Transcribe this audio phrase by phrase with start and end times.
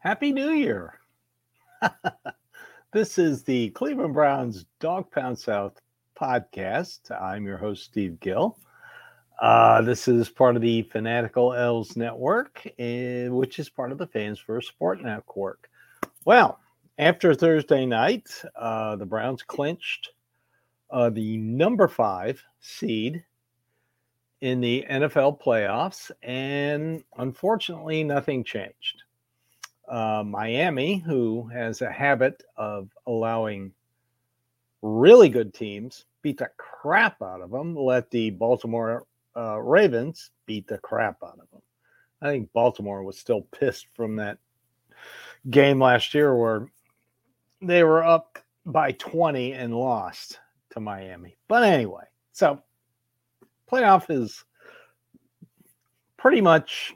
[0.00, 0.94] Happy New Year.
[2.94, 5.78] this is the Cleveland Browns Dawgpound South
[6.18, 7.10] podcast.
[7.10, 8.56] I'm your host, Steve Gill.
[9.42, 14.06] Uh, this is part of the Fanatical Elves Network, uh, which is part of the
[14.06, 15.68] Fans First Sport Network.
[16.24, 16.58] Well,
[16.98, 20.12] after Thursday night, uh, the Browns clinched
[20.90, 23.22] uh, the number five seed
[24.40, 29.02] in the NFL playoffs, and unfortunately, nothing changed.
[29.90, 33.72] Uh, Miami, who has a habit of allowing
[34.82, 39.04] really good teams beat the crap out of them, let the Baltimore
[39.36, 41.62] uh, Ravens beat the crap out of them.
[42.22, 44.38] I think Baltimore was still pissed from that
[45.48, 46.68] game last year where
[47.62, 50.38] they were up by 20 and lost
[50.70, 51.36] to Miami.
[51.48, 52.62] But anyway, so
[53.70, 54.44] playoff is
[56.16, 56.94] pretty much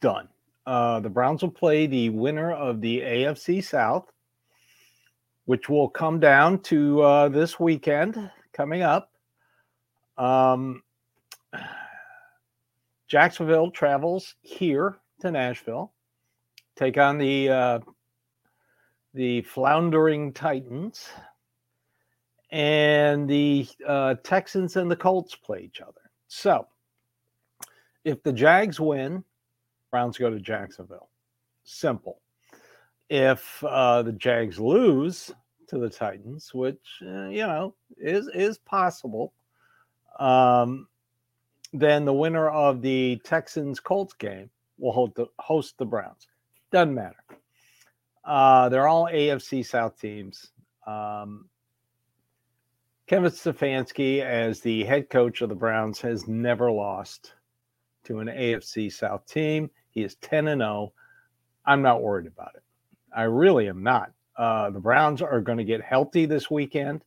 [0.00, 0.28] done.
[0.66, 4.12] Uh, the Browns will play the winner of the AFC South,
[5.46, 9.10] which will come down to uh, this weekend coming up.
[10.16, 10.82] Um,
[13.08, 15.92] Jacksonville travels here to Nashville,
[16.76, 17.78] take on the uh,
[19.14, 21.08] the floundering Titans,
[22.50, 26.00] and the uh, Texans and the Colts play each other.
[26.28, 26.66] So,
[28.04, 29.24] if the Jags win,
[29.92, 31.10] Browns go to Jacksonville.
[31.62, 32.18] Simple.
[33.08, 35.30] If uh, the Jags lose
[35.68, 39.34] to the Titans, which uh, you know is is possible,
[40.18, 40.88] um,
[41.74, 46.26] then the winner of the Texans Colts game will the, host the Browns.
[46.70, 47.22] Doesn't matter.
[48.24, 50.52] Uh, they're all AFC South teams.
[50.86, 51.50] Um,
[53.06, 57.34] Kevin Stefanski, as the head coach of the Browns, has never lost
[58.04, 59.70] to an AFC South team.
[59.92, 60.92] He is 10 and 0.
[61.64, 62.62] I'm not worried about it.
[63.14, 64.12] I really am not.
[64.36, 67.04] Uh, the Browns are going to get healthy this weekend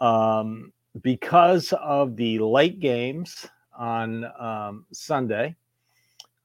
[0.00, 0.72] um,
[1.02, 3.46] because of the late games
[3.76, 5.56] on um, Sunday.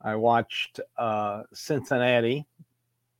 [0.01, 2.45] I watched uh, Cincinnati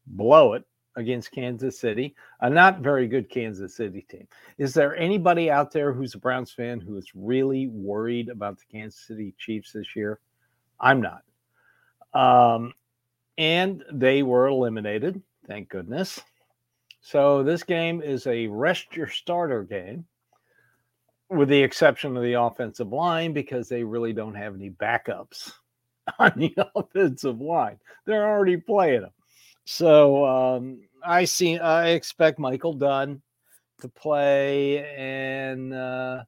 [0.07, 4.27] blow it against Kansas City, a not very good Kansas City team.
[4.57, 8.65] Is there anybody out there who's a Browns fan who is really worried about the
[8.71, 10.19] Kansas City Chiefs this year?
[10.79, 11.21] I'm not.
[12.13, 12.73] Um,
[13.37, 16.21] and they were eliminated, thank goodness.
[17.01, 20.05] So this game is a rest your starter game,
[21.29, 25.53] with the exception of the offensive line, because they really don't have any backups
[26.19, 27.79] on the offensive line.
[28.05, 29.11] They're already playing them.
[29.65, 31.57] So um, I see.
[31.59, 33.21] I expect Michael Dunn
[33.81, 36.23] to play, and uh,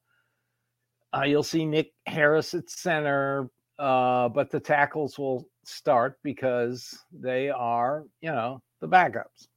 [1.14, 3.50] uh, you'll see Nick Harris at center.
[3.82, 9.48] Uh, but the tackles will start because they are, you know, the backups.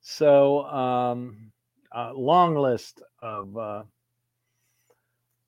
[0.00, 1.52] So, um,
[1.92, 3.82] a long list of uh,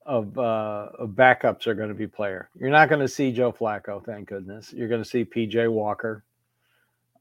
[0.07, 2.49] of, uh, of backups are going to be player.
[2.57, 4.73] You're not going to see Joe Flacco, thank goodness.
[4.73, 6.23] You're going to see PJ Walker.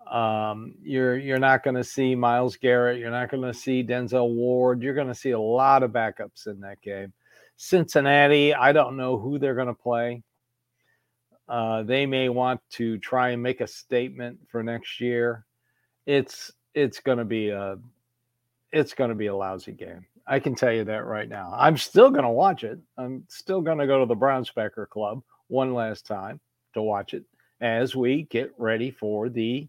[0.09, 3.00] Um, you're you're not going to see Myles Garrett.
[3.00, 4.84] You're not going to see Denzel Ward.
[4.84, 7.12] You're going to see a lot of backups in that game.
[7.58, 10.22] Cincinnati, I don't know who they're going to play.
[11.49, 15.45] Uh, they may want to try and make a statement for next year.
[16.05, 17.77] It's it's going to be a
[18.71, 20.05] it's going to be a lousy game.
[20.27, 21.51] I can tell you that right now.
[21.57, 22.77] I'm still going to watch it.
[22.99, 26.39] I'm still going to go to the Browns Backer Club one last time
[26.75, 27.23] to watch it
[27.61, 29.67] as we get ready for the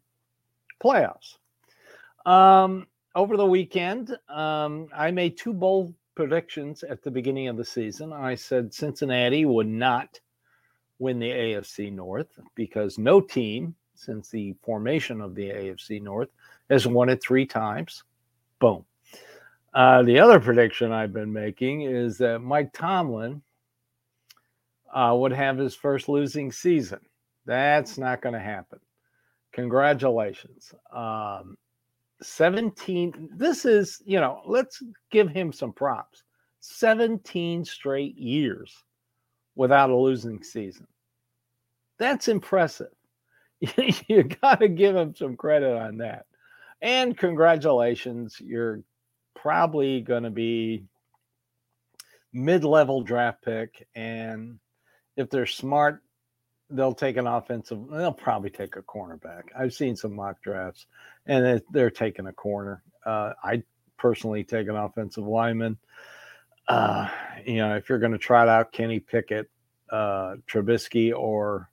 [0.85, 1.37] playoffs.
[2.27, 7.65] Um, over the weekend, um, I made two bold predictions at the beginning of the
[7.65, 8.13] season.
[8.13, 10.21] I said Cincinnati would not
[11.01, 16.29] win the AFC North because no team since the formation of the AFC North
[16.69, 18.05] has won it three times.
[18.61, 18.85] Boom.
[19.75, 23.43] Uh, the other prediction I've been making is that Mike Tomlin
[24.93, 27.01] uh, would have his first losing season.
[27.47, 28.81] That's not going to happen.
[29.53, 30.75] Congratulations.
[30.93, 31.57] Um,
[32.23, 36.25] 17, this is, you know, let's give him some props.
[36.61, 38.85] 17 straight years
[39.55, 40.87] without a losing season.
[42.01, 42.91] That's impressive.
[44.09, 46.27] you got to give him some credit on that.
[46.83, 48.83] And congratulations, you're
[49.37, 50.83] probably going to be
[52.33, 54.59] mid-level draft pick and
[55.17, 56.03] if they're smart
[56.71, 57.79] they'll take an offensive.
[57.91, 59.43] They'll probably take a cornerback.
[59.59, 60.87] I've seen some mock drafts,
[61.27, 62.83] and they're taking a corner.
[63.05, 63.63] Uh, I
[63.99, 65.77] personally take an offensive lineman.
[66.69, 67.09] Uh,
[67.45, 69.51] you know, if you're going to try it out Kenny Pickett,
[69.91, 71.69] uh, Trubisky, or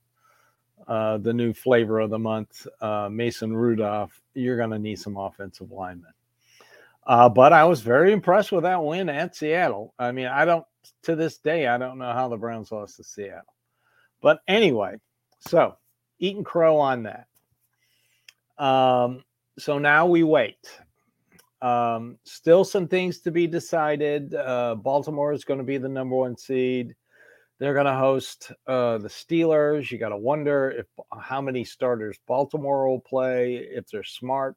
[0.87, 5.17] uh, the new flavor of the month, uh, Mason Rudolph, you're going to need some
[5.17, 6.13] offensive linemen.
[7.05, 9.93] Uh, but I was very impressed with that win at Seattle.
[9.97, 10.65] I mean, I don't,
[11.03, 13.53] to this day, I don't know how the Browns lost to Seattle.
[14.21, 14.95] But anyway,
[15.39, 15.77] so
[16.19, 17.27] eating crow on that.
[18.63, 19.23] Um,
[19.57, 20.79] so now we wait.
[21.61, 24.33] Um, still some things to be decided.
[24.35, 26.95] Uh, Baltimore is going to be the number one seed.
[27.59, 29.89] They're going to host uh, the Steelers.
[29.89, 30.85] You got to wonder if
[31.19, 33.55] how many starters Baltimore will play.
[33.55, 34.55] If they're smart,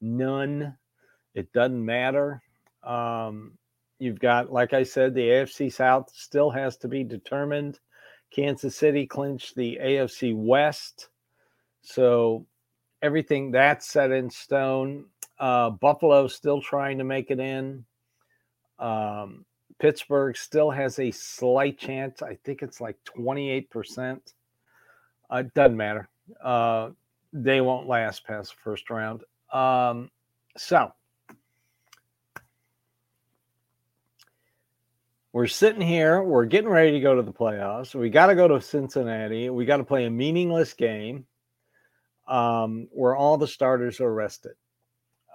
[0.00, 0.76] none.
[1.34, 2.42] It doesn't matter.
[2.84, 3.58] Um,
[3.98, 7.80] you've got, like I said, the AFC South still has to be determined.
[8.30, 11.08] Kansas City clinched the AFC West.
[11.82, 12.46] So
[13.02, 15.06] everything that's set in stone.
[15.38, 17.84] Uh, Buffalo still trying to make it in.
[18.78, 19.44] Um,
[19.78, 22.22] Pittsburgh still has a slight chance.
[22.22, 24.20] I think it's like 28%.
[25.30, 26.08] Uh, it doesn't matter.
[26.42, 26.90] Uh,
[27.32, 29.22] they won't last past the first round.
[29.52, 30.10] Um,
[30.56, 30.92] so
[35.32, 36.22] we're sitting here.
[36.22, 37.94] We're getting ready to go to the playoffs.
[37.94, 39.50] We got to go to Cincinnati.
[39.50, 41.26] We got to play a meaningless game
[42.26, 44.54] um, where all the starters are rested.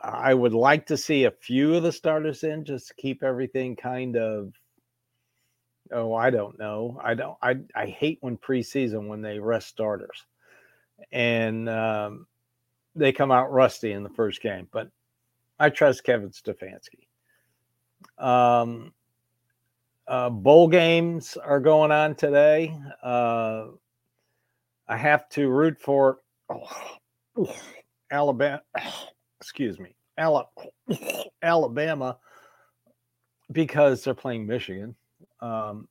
[0.04, 3.76] I would like to see a few of the starters in just to keep everything
[3.76, 4.54] kind of
[5.92, 7.00] oh, I don't know.
[7.04, 10.26] I don't I I hate when preseason when they rest starters.
[11.12, 12.28] And um,
[12.96, 14.90] they come out rusty in the first game, but
[15.60, 17.08] I trust Kevin Stefanski.
[18.18, 18.94] Um,
[20.08, 22.76] uh, bowl games are going on today.
[23.04, 23.68] Uh,
[24.88, 26.20] I have to root for
[26.50, 26.96] oh,
[28.12, 28.62] Alabama
[29.42, 29.96] excuse me,
[31.42, 32.18] Alabama,
[33.52, 34.96] because they're playing Michigan.
[35.42, 35.88] Um,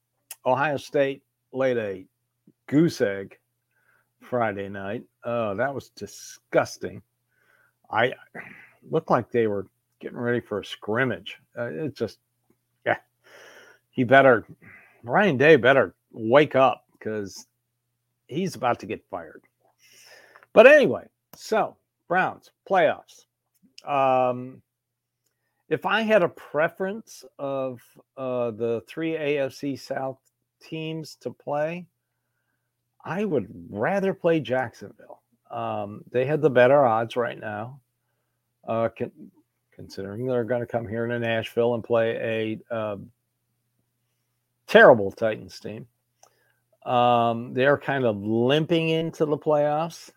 [0.47, 2.07] Ohio State laid a
[2.69, 3.37] goose egg
[4.23, 5.03] Friday night.
[5.25, 7.03] Oh, that was disgusting.
[7.91, 8.13] I
[8.91, 9.67] looked like they were
[9.99, 11.37] getting ready for a scrimmage.
[11.59, 12.19] Uh, it just,
[12.87, 12.99] yeah,
[13.91, 14.47] he better,
[15.03, 17.47] Ryan Day better wake up because
[18.29, 19.43] he's about to get fired.
[20.53, 21.77] But anyway, so
[22.07, 23.25] Browns playoffs.
[23.85, 24.63] Um,
[25.69, 27.81] if I had a preference of
[28.17, 30.19] uh, the three AFC South
[30.61, 31.87] teams to play,
[33.05, 35.23] I would rather play Jacksonville.
[35.51, 37.81] Um, they had the better odds right now,
[38.67, 39.31] uh, con-
[39.73, 42.97] considering they're going to come here to Nashville and play a uh,
[44.67, 45.87] terrible Titans team.
[46.85, 50.11] Um, they're kind of limping into the playoffs.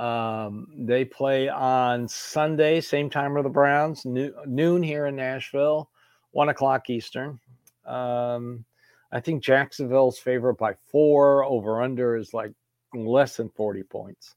[0.00, 5.90] Um, they play on Sunday, same time of the Browns, noon here in Nashville,
[6.30, 7.38] one o'clock Eastern.
[7.84, 8.64] Um,
[9.12, 11.44] I think Jacksonville's favorite by four.
[11.44, 12.52] Over under is like
[12.94, 14.36] less than 40 points.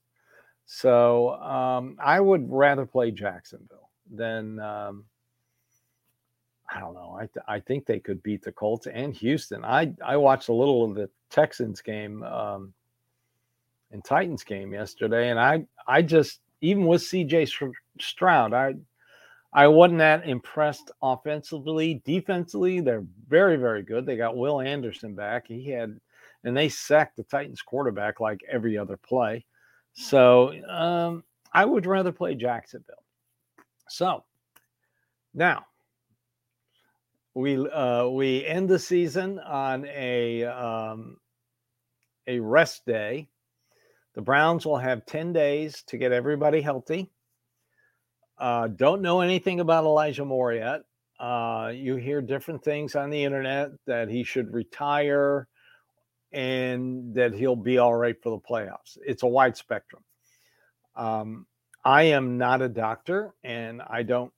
[0.66, 5.06] So um, I would rather play Jacksonville than um,
[6.70, 7.16] I don't know.
[7.18, 9.64] I, th- I think they could beat the Colts and Houston.
[9.64, 12.74] I I watched a little of the Texans game um,
[13.94, 17.50] and Titans game yesterday, and I I just even with CJ
[18.02, 18.74] Stroud, I
[19.54, 22.02] I wasn't that impressed offensively.
[22.04, 24.06] Defensively, they're very very good.
[24.06, 25.48] They got Will Anderson back.
[25.48, 25.98] He had
[26.44, 29.46] and they sacked the Titans quarterback like every other play.
[29.94, 31.24] So um,
[31.54, 32.96] I would rather play Jacksonville.
[33.88, 34.24] So
[35.34, 35.66] now
[37.36, 41.18] we uh, we end the season on a um,
[42.28, 43.30] a rest day
[44.14, 47.10] the Browns will have 10 days to get everybody healthy.
[48.38, 50.82] Uh, don't know anything about Elijah Moore yet.
[51.20, 55.48] Uh, you hear different things on the internet that he should retire
[56.32, 58.98] and that he'll be all right for the playoffs.
[59.06, 60.04] It's a wide spectrum.
[60.96, 61.46] Um,
[61.86, 64.32] I am not a doctor and I don't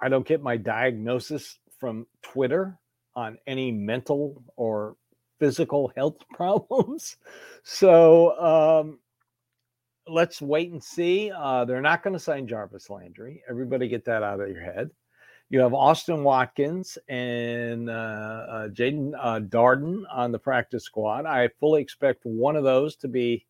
[0.00, 2.78] I don't get my diagnosis from Twitter
[3.16, 4.96] on any mental or
[5.38, 7.16] physical health problems.
[7.62, 8.98] So um,
[10.06, 11.30] let's wait and see.
[11.30, 13.42] Uh, they're not going to sign Jarvis Landry.
[13.48, 14.90] Everybody get that out of your head.
[15.50, 21.24] You have Austin Watkins and uh, uh, Jaelon uh, Darden on the practice squad.
[21.24, 23.46] I fully expect one of those to be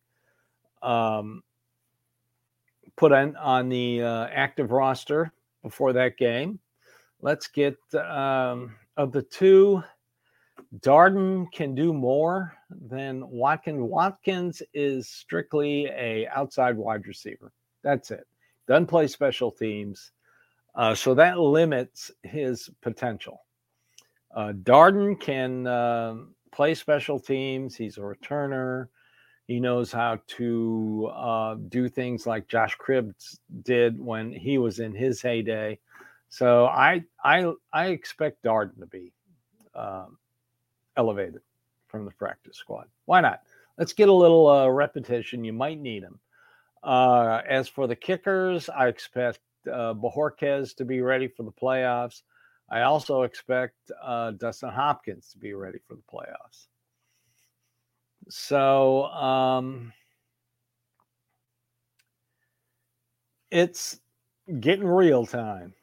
[0.81, 1.43] um,
[2.95, 6.59] put on, on the uh, active roster before that game.
[7.21, 9.83] Let's get um, of the two
[10.79, 13.81] Darden can do more than Watkins.
[13.81, 17.51] Watkins is strictly a outside wide receiver.
[17.83, 18.25] That's it.
[18.67, 20.11] Doesn't play special teams,
[20.75, 23.41] uh, so that limits his potential.
[24.35, 26.15] Uh, Darden can uh,
[26.51, 27.75] play special teams.
[27.75, 28.87] He's a returner.
[29.47, 34.93] He knows how to uh, do things like Josh Cribbs did when he was in
[34.93, 35.79] his heyday.
[36.29, 39.11] So I I I expect Darden to be
[39.73, 40.19] um,
[40.99, 41.41] elevated
[41.87, 42.87] from the practice squad.
[43.05, 43.41] Why not?
[43.77, 45.45] Let's get a little uh, repetition.
[45.45, 46.19] You might need them.
[46.83, 52.23] Uh, as for the kickers, I expect uh, Bojorquez to be ready for the playoffs.
[52.69, 56.67] I also expect uh, Dustin Hopkins to be ready for the playoffs.
[58.29, 59.93] So um,
[63.49, 64.01] it's
[64.59, 65.73] getting real time.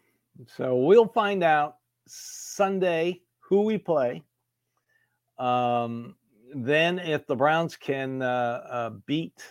[0.56, 4.22] So we'll find out Sunday who we play.
[5.38, 6.16] Um,
[6.54, 9.44] then, if the Browns can uh, uh, beat,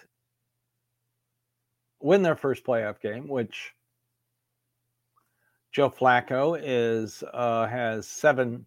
[1.99, 3.73] win their first playoff game, which
[5.71, 8.65] Joe Flacco is uh, has seven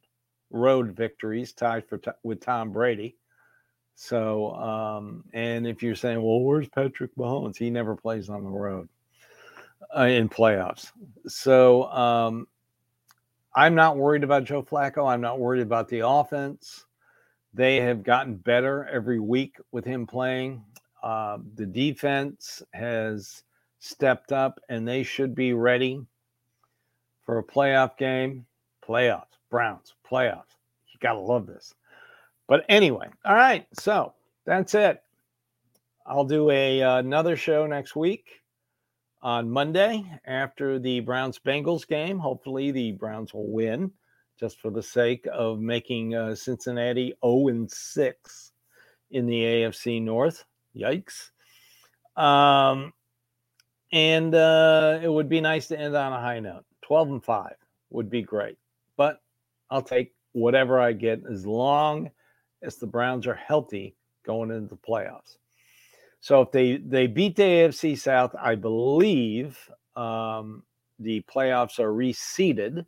[0.51, 3.17] road victories, tied for with Tom Brady.
[3.95, 7.57] So, um, and if you're saying, well, where's Patrick Mahomes?
[7.57, 8.89] He never plays on the road
[9.97, 10.93] uh, in playoffs.
[11.27, 12.47] So, um,
[13.55, 15.11] I'm not worried about Joe Flacco.
[15.11, 16.85] I'm not worried about the offense.
[17.59, 20.62] They have gotten better every week with him playing.
[21.03, 23.43] Uh, the defense has
[23.81, 26.00] stepped up, and they should be ready
[27.27, 28.47] for a playoff game.
[28.81, 30.55] Playoffs, Browns, playoffs.
[30.93, 31.75] You got to love this.
[32.47, 33.67] But anyway, all right.
[33.73, 34.12] So
[34.45, 35.03] that's it.
[36.07, 38.41] I'll do a uh, another show next week
[39.21, 42.21] on Monday after the Browns Bengals game.
[42.21, 43.91] Hopefully, the Browns will win
[44.38, 48.52] just for the sake of making uh, Cincinnati 0 and 6
[49.11, 50.45] in the AFC North.
[50.76, 51.30] Yikes.
[52.16, 52.92] Um,
[53.92, 56.64] and uh, it would be nice to end on a high note.
[56.83, 57.52] 12 and 5
[57.90, 58.59] would be great.
[58.97, 59.21] But
[59.71, 62.11] I'll take whatever I get as long
[62.62, 65.37] as the Browns are healthy going into the playoffs.
[66.21, 69.57] So if they they beat the AFC South, I believe
[69.95, 70.64] um,
[70.99, 72.85] the playoffs are reseeded.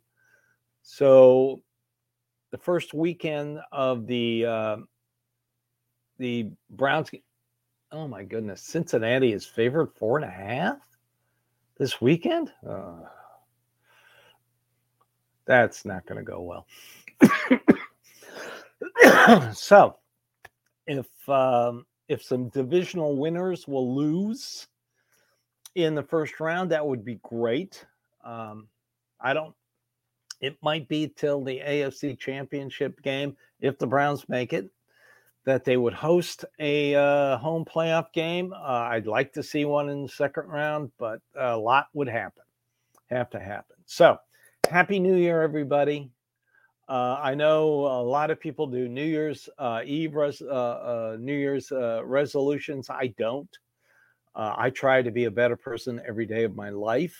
[0.83, 1.61] So
[2.51, 4.77] the first weekend of the uh,
[6.17, 7.09] the Browns.
[7.91, 10.77] Oh my goodness, Cincinnati is favored four and a half
[11.77, 12.51] this weekend.
[12.67, 13.01] Uh,
[15.45, 16.67] that's not going to go well.
[19.53, 19.97] so,
[20.87, 24.67] if um, if some divisional winners will lose
[25.75, 27.85] in the first round, that would be great.
[28.23, 28.67] Um,
[29.19, 29.55] I don't.
[30.41, 34.69] It might be till the AFC Championship game if the Browns make it
[35.45, 38.53] that they would host a uh, home playoff game.
[38.53, 42.43] Uh, I'd like to see one in the second round, but a lot would happen,
[43.09, 43.75] have to happen.
[43.85, 44.17] So,
[44.69, 46.11] happy New Year, everybody.
[46.87, 51.17] Uh, I know a lot of people do New Year's uh, Eve, res- uh, uh
[51.19, 52.89] New Year's resolutions.
[52.89, 53.49] I don't.
[54.33, 57.17] I try to be a better person every day of my life.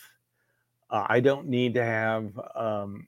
[0.90, 3.08] I don't need to have um,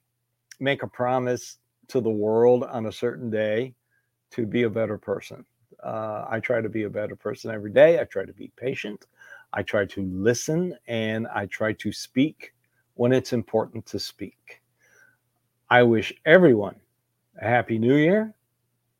[0.60, 1.58] make a promise
[1.88, 3.74] to the world on a certain day
[4.30, 5.44] to be a better person.
[5.82, 8.00] Uh, I try to be a better person every day.
[8.00, 9.06] I try to be patient.
[9.52, 12.54] I try to listen, and I try to speak
[12.94, 14.62] when it's important to speak.
[15.70, 16.76] I wish everyone
[17.40, 18.34] a happy new year.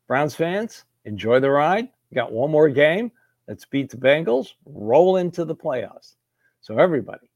[0.07, 1.89] Browns fans, enjoy the ride.
[2.13, 3.11] got one more game.
[3.47, 6.15] Let's beat the Bengals, roll into the playoffs.
[6.61, 7.29] So, everybody,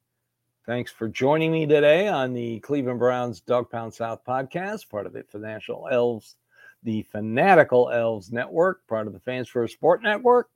[0.69, 5.23] thanks for joining me today on the Cleveland Browns Dawgpound South podcast, part of the
[5.23, 6.35] Financial Elves,
[6.83, 10.51] the Fanatical Elves Network, part of the Fans for Sport Network.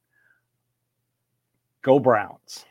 [1.82, 2.64] Go Browns.